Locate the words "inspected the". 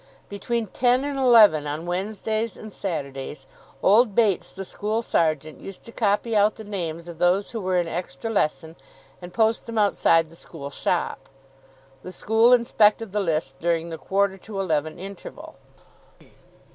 12.51-13.19